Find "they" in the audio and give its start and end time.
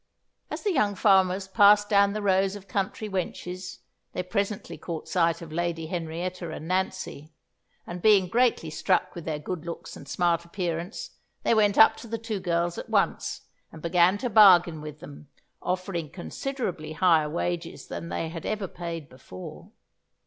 4.13-4.23, 11.43-11.53, 18.09-18.29